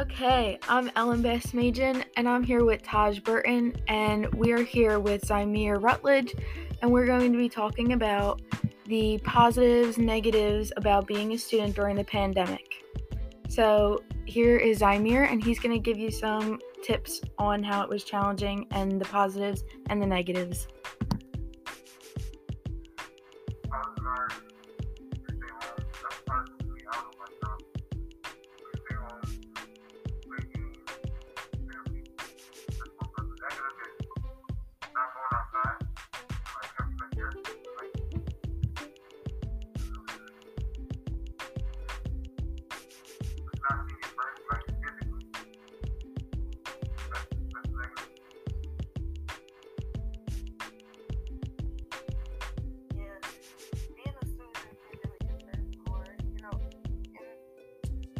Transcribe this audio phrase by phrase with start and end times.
[0.00, 5.20] Okay, I'm Ellen Bassmajan, and I'm here with Taj Burton, and we are here with
[5.26, 6.34] Zymir Rutledge,
[6.80, 8.40] and we're going to be talking about
[8.86, 12.82] the positives, negatives about being a student during the pandemic.
[13.50, 17.90] So here is Zymir, and he's going to give you some tips on how it
[17.90, 20.66] was challenging and the positives and the negatives.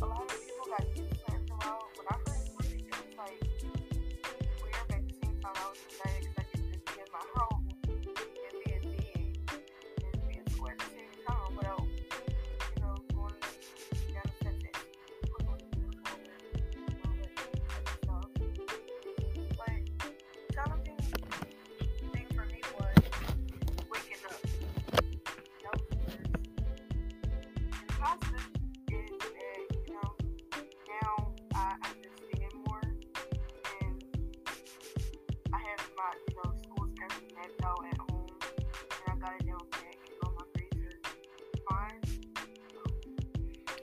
[0.07, 1.10] lá naquele lugar.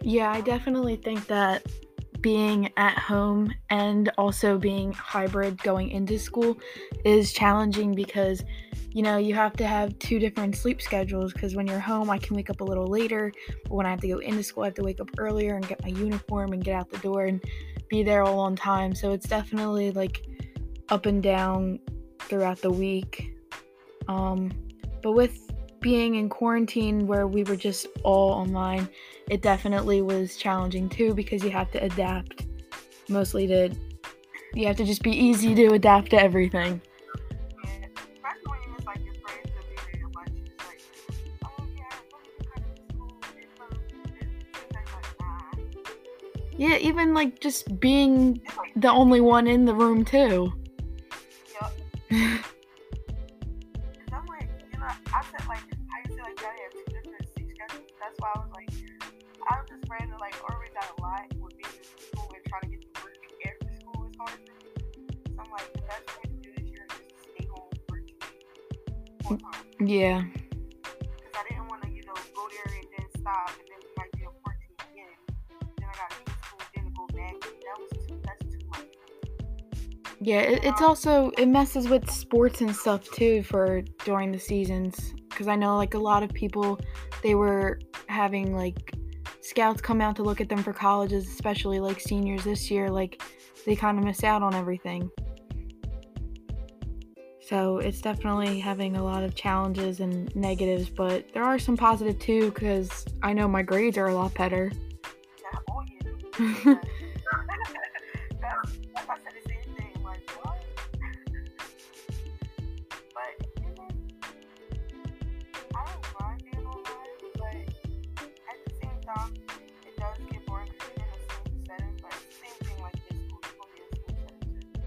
[0.07, 1.65] Yeah, I definitely think that
[2.21, 6.57] being at home and also being hybrid going into school
[7.03, 8.41] is challenging because
[8.91, 11.33] you know you have to have two different sleep schedules.
[11.33, 13.33] Because when you're home I can wake up a little later
[13.65, 15.67] but when I have to go into school I have to wake up earlier and
[15.67, 17.43] get my uniform and get out the door and
[17.89, 18.95] be there all on time.
[18.95, 20.25] So it's definitely like
[20.89, 21.79] up and down
[22.27, 23.33] throughout the week
[24.07, 24.51] um
[25.01, 25.47] but with
[25.79, 28.89] being in quarantine where we were just all online,
[29.29, 32.45] it definitely was challenging too because you have to adapt
[33.09, 33.69] mostly to
[34.53, 36.81] you have to just be easy to adapt to everything.
[46.57, 48.41] Yeah, even like just being
[48.75, 50.51] the only one in the room too.
[52.09, 52.41] Yep.
[55.13, 55.61] I said like
[57.99, 58.69] that's why I was like,
[59.49, 60.33] I was just like
[60.73, 64.05] got a lot with being in school and trying to get to work after school
[64.05, 64.71] is hard for me.
[65.35, 67.45] So I'm like, the best way to do this year is just stay
[69.23, 69.39] home.
[69.79, 70.23] Yeah.
[80.27, 85.13] Yeah, it, it's also it messes with sports and stuff too for during the seasons
[85.29, 86.81] because I know like a lot of people
[87.23, 88.93] they were having like
[89.39, 93.23] scouts come out to look at them for colleges, especially like seniors this year, like
[93.65, 95.09] they kind of miss out on everything.
[97.39, 102.19] So it's definitely having a lot of challenges and negatives, but there are some positive
[102.19, 104.73] too because I know my grades are a lot better.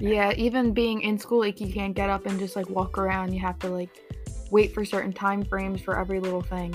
[0.00, 3.34] Yeah, even being in school, like you can't get up and just like walk around.
[3.34, 3.90] You have to like
[4.50, 6.74] wait for certain time frames for every little thing.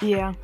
[0.00, 0.34] Yeah.